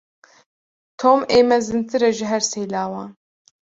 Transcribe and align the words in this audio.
Tom 1.01 1.19
ê 1.37 1.39
mezintir 1.51 2.01
e 2.09 2.11
ji 2.17 2.25
her 2.31 2.43
sê 2.51 2.61
lawan. 2.73 3.09